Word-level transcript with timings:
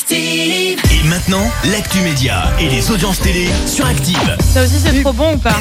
Active. 0.00 0.78
Et 0.92 1.08
maintenant, 1.08 1.50
l'actu 1.72 2.00
média 2.00 2.52
et 2.60 2.68
les 2.68 2.90
audiences 2.90 3.18
télé 3.18 3.46
sur 3.66 3.86
Active. 3.86 4.36
Ça 4.52 4.62
aussi, 4.62 4.74
c'est 4.78 5.00
trop 5.02 5.14
bon 5.14 5.36
ou 5.36 5.38
pas 5.38 5.58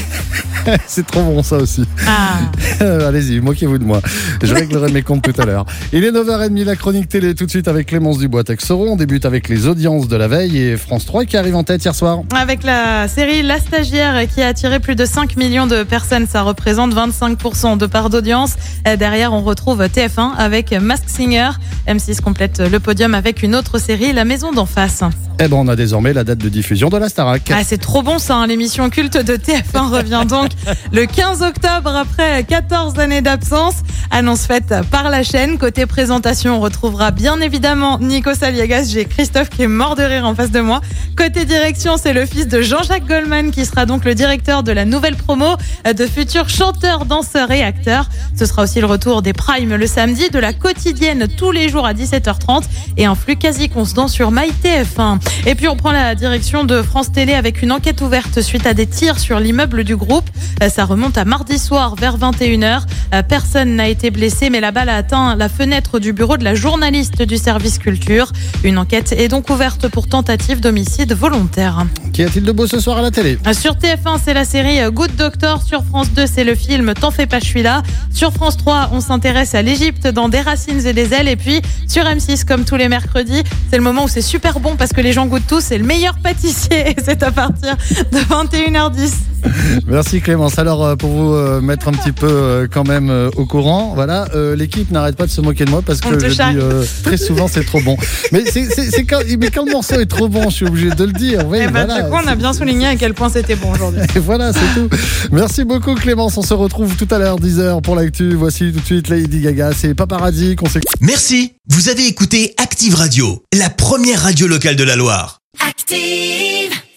C'est 0.88 1.06
trop 1.06 1.22
bon 1.22 1.42
ça 1.44 1.56
aussi. 1.58 1.86
Ah, 2.06 2.40
Euh, 2.82 3.08
Allez-y, 3.08 3.40
moquez-vous 3.40 3.78
de 3.78 3.86
moi. 3.86 4.02
Je 4.44 4.54
réglerai 4.54 4.92
mes 4.92 5.04
comptes 5.04 5.22
tout 5.22 5.40
à 5.42 5.46
l'heure. 5.46 5.66
Il 5.94 6.04
est 6.04 6.12
9h30, 6.12 6.66
la 6.66 6.76
chronique 6.76 7.08
télé 7.08 7.34
tout 7.34 7.46
de 7.46 7.50
suite 7.50 7.70
avec 7.70 7.88
Clémence 7.88 8.18
Dubois-Texoron. 8.18 8.94
On 8.94 8.96
débute 8.98 9.26
avec 9.26 9.48
les 9.48 9.68
audiences 9.68 10.10
de 10.10 10.16
la 10.18 10.28
veille 10.28 10.58
et 10.58 10.76
France 10.76 11.06
3 11.06 11.24
qui 11.26 11.38
arrive 11.38 11.56
en 11.56 11.64
tête 11.64 11.86
hier 11.86 11.96
soir. 11.96 12.20
avec 12.36 12.64
la 12.64 13.08
série 13.08 13.42
La 13.42 13.60
Stagiaire 13.60 14.28
qui 14.28 14.42
a 14.42 14.48
attiré 14.48 14.80
plus 14.82 14.96
de 14.96 15.06
5 15.06 15.38
millions 15.38 15.68
de 15.68 15.84
personnes, 15.84 16.28
ça 16.28 16.42
représente 16.42 16.94
25% 16.94 17.78
de 17.78 17.86
part 17.86 18.10
d'audience. 18.10 18.56
Derrière, 19.00 19.32
on 19.32 19.44
retrouve 19.44 19.82
TF1 19.84 20.32
avec 20.38 20.72
Mask 20.74 21.04
Singer. 21.08 21.52
M6 21.88 22.20
complète 22.22 22.60
le 22.60 22.80
podium 22.80 23.14
avec 23.14 23.44
une 23.44 23.56
autre 23.56 23.78
série, 23.80 24.12
La 24.12 24.25
Maison 24.26 24.52
d'en 24.52 24.66
face. 24.66 25.04
Eh 25.40 25.50
ben, 25.50 25.58
on 25.58 25.68
a 25.68 25.76
désormais 25.76 26.14
la 26.14 26.24
date 26.24 26.38
de 26.38 26.48
diffusion 26.48 26.88
de 26.88 26.98
la 26.98 27.10
Starac. 27.10 27.52
Ah, 27.54 27.62
c'est 27.66 27.78
trop 27.78 28.02
bon 28.02 28.20
ça, 28.20 28.38
hein. 28.38 28.48
l'émission 28.48 28.90
culte 28.90 29.18
de 29.18 29.36
TF1 29.36 29.90
revient 29.92 30.24
donc 30.28 30.52
le 30.94 31.06
15 31.06 31.42
octobre 31.42 31.94
après 31.94 32.44
14 32.46 32.98
années 33.00 33.22
d'absence. 33.22 33.76
Annonce 34.12 34.46
faite 34.46 34.74
par 34.92 35.10
la 35.10 35.24
chaîne. 35.24 35.58
Côté 35.58 35.86
présentation, 35.86 36.58
on 36.58 36.60
retrouvera 36.62 37.12
bien 37.12 37.42
évidemment 37.42 38.00
Nico 38.00 38.34
Saliagas. 38.34 38.86
J'ai 38.94 39.04
Christophe 39.04 39.50
qui 39.50 39.64
est 39.64 39.68
mort 39.68 39.96
de 39.96 40.04
rire 40.04 40.26
en 40.26 40.36
face 40.36 40.52
de 40.52 40.62
moi. 40.62 40.80
Côté 41.18 41.44
direction, 41.44 41.98
c'est 42.02 42.14
le 42.14 42.26
fils 42.26 42.48
de 42.48 42.62
Jean-Jacques 42.62 43.08
Goldman 43.08 43.52
qui 43.52 43.66
sera 43.66 43.86
donc 43.86 44.06
le 44.06 44.16
directeur 44.16 44.64
de 44.64 44.72
la 44.72 44.86
nouvelle 44.86 45.18
promo 45.18 45.58
de 45.86 46.06
futurs 46.06 46.48
chanteurs, 46.48 47.06
danseurs 47.06 47.52
et 47.52 47.62
acteurs. 47.62 48.10
Ce 48.38 48.46
sera 48.46 48.64
aussi 48.64 48.80
le 48.80 48.86
retour 48.86 49.22
des 49.22 49.34
primes 49.34 49.76
le 49.76 49.88
samedi, 49.88 50.30
de 50.30 50.40
la 50.40 50.54
quotidienne 50.54 51.28
tous 51.38 51.52
les 51.52 51.68
jours 51.68 51.86
à 51.86 51.94
17h30 51.94 52.64
et 52.96 53.06
un 53.06 53.16
flux 53.16 53.36
quasi 53.36 53.68
constant 53.68 54.08
sur 54.08 54.15
MyTF1. 54.24 55.20
Et 55.46 55.56
puis 55.56 55.68
on 55.68 55.76
prend 55.76 55.92
la 55.92 56.16
direction 56.16 56.64
de 56.64 56.82
France 56.82 57.12
Télé 57.12 57.34
avec 57.34 57.62
une 57.62 57.72
enquête 57.72 58.02
ouverte 58.02 58.42
suite 58.42 58.66
à 58.66 58.74
des 58.74 58.88
tirs 58.88 59.20
sur 59.20 59.40
l'immeuble 59.40 59.84
du 59.84 59.96
groupe. 59.96 60.30
Euh, 60.64 60.70
Ça 60.70 60.86
remonte 60.86 61.18
à 61.18 61.26
mardi 61.26 61.60
soir 61.60 61.96
vers 61.96 62.18
21h. 62.18 62.82
Euh, 63.14 63.22
Personne 63.24 63.76
n'a 63.76 63.88
été 63.88 64.12
blessé, 64.12 64.50
mais 64.50 64.60
la 64.60 64.72
balle 64.72 64.90
a 64.90 64.96
atteint 64.96 65.36
la 65.36 65.50
fenêtre 65.50 66.00
du 66.00 66.14
bureau 66.14 66.38
de 66.38 66.44
la 66.44 66.56
journaliste 66.56 67.22
du 67.22 67.38
service 67.38 67.78
culture. 67.78 68.32
Une 68.64 68.78
enquête 68.78 69.12
est 69.12 69.28
donc 69.28 69.50
ouverte 69.50 69.88
pour 69.88 70.08
tentative 70.08 70.60
d'homicide 70.60 71.14
volontaire. 71.14 71.86
Qu'y 72.16 72.24
a-t-il 72.24 72.46
de 72.46 72.54
beau 72.54 72.66
ce 72.66 72.80
soir 72.80 72.98
à 73.00 73.02
la 73.02 73.12
télé 73.12 73.38
Euh, 73.46 73.52
Sur 73.52 73.74
TF1, 73.74 74.22
c'est 74.24 74.34
la 74.34 74.46
série 74.46 74.80
euh, 74.80 74.90
Good 74.90 75.18
Doctor. 75.18 75.62
Sur 75.62 75.84
France 75.84 76.10
2, 76.14 76.26
c'est 76.28 76.46
le 76.46 76.56
film 76.56 76.94
T'en 76.94 77.12
fais 77.12 77.26
pas, 77.28 77.40
je 77.40 77.44
suis 77.44 77.62
là. 77.62 77.84
Sur 78.14 78.32
France 78.32 78.56
3, 78.56 78.92
on 78.94 79.02
s'intéresse 79.02 79.54
à 79.54 79.62
l'Égypte 79.62 80.08
dans 80.08 80.30
Des 80.30 80.40
racines 80.40 80.88
et 80.88 80.94
des 80.94 81.14
ailes. 81.14 81.28
Et 81.28 81.36
puis 81.36 81.62
sur 81.90 82.06
M6, 82.06 82.46
comme 82.46 82.64
tous 82.64 82.78
les 82.78 82.88
mercredis, 82.88 83.44
c'est 83.70 83.76
le 83.76 83.84
moment 83.84 84.06
où 84.06 84.08
c'est 84.08 84.22
super 84.22 84.62
bon 84.62 84.78
parce 84.78 84.94
que 84.94 85.02
les 85.02 85.12
gens 85.12 85.26
goûtent 85.26 85.46
tous. 85.46 85.60
C'est 85.60 85.78
le 85.78 85.84
meilleur 85.84 86.18
pâtissier 86.20 86.92
et 86.92 86.96
c'est 87.04 87.22
à 87.22 87.34
partir 87.34 87.76
de 88.14 88.18
21h10. 88.20 89.12
Merci 89.88 90.22
Clémence. 90.22 90.58
Alors 90.60 90.86
euh, 90.86 90.96
pour 90.96 91.10
vous 91.12 91.34
euh, 91.34 91.62
mettre 91.62 91.88
un 91.88 91.92
petit 91.92 92.12
peu 92.12 92.28
euh, 92.30 92.68
quand 92.72 92.88
même 92.88 93.10
euh, 93.10 93.30
au 93.36 93.46
courant, 93.46 93.94
voilà, 93.96 94.28
euh, 94.36 94.56
l'équipe 94.56 94.90
n'arrête 94.92 95.16
pas 95.16 95.26
de 95.26 95.32
se 95.32 95.42
moquer 95.42 95.66
de 95.66 95.70
moi 95.72 95.82
parce 95.86 96.02
que 96.02 96.18
je 96.20 96.28
dis 96.28 96.42
euh, 96.58 96.84
très 97.04 97.18
souvent 97.18 97.48
c'est 97.48 97.64
trop 97.66 97.82
bon. 97.82 97.98
Mais 98.32 98.44
c'est 98.46 98.66
c'est- 98.66 98.92
c'est 98.92 99.04
quand, 99.06 99.20
mais 99.40 99.50
quand 99.52 99.66
le 99.66 99.72
morceau 99.72 100.00
est 100.00 100.06
trop 100.06 100.28
bon, 100.28 100.50
je 100.50 100.56
suis 100.56 100.66
obligé 100.66 100.90
de 100.90 101.04
le 101.04 101.12
dire. 101.14 101.46
Oui, 101.48 101.60
et 101.60 101.68
ben, 101.68 101.86
voilà, 101.86 102.02
du 102.04 102.10
coup, 102.10 102.18
on 102.24 102.28
a 102.28 102.36
bien 102.36 102.54
souligné 102.54 102.88
à 102.88 102.96
quel 102.96 103.14
point 103.14 103.30
c'était 103.30 103.56
bon 103.56 103.72
aujourd'hui. 103.72 104.02
Et 104.16 104.20
voilà, 104.20 104.52
c'est 104.54 104.74
tout. 104.74 104.90
Merci 105.32 105.64
beaucoup 105.64 105.96
Clémence. 105.96 106.38
On 106.38 106.42
se 106.44 106.54
retrouve 106.54 106.96
tout 106.96 107.08
à 107.12 107.18
l'heure 107.20 107.40
10h 107.40 107.82
pour 107.82 107.96
l'actu. 107.96 108.34
Voici 108.36 108.72
tout 108.72 108.80
de 108.80 108.86
suite 108.86 109.10
Lady 109.10 109.42
Gaga. 109.42 109.72
C'est 109.76 109.94
Paparazzi 109.94 110.56
qu'on. 110.56 110.66
Merci, 111.02 111.54
vous 111.70 111.90
avez 111.90 112.06
écouté 112.08 112.54
Active 112.62 112.96
Radio, 112.96 113.44
la 113.54 113.70
première 113.70 114.22
radio 114.24 114.48
locale 114.48 114.76
de 114.76 114.84
la 114.84 114.96
Loire. 114.96 115.40
Active. 115.66 116.75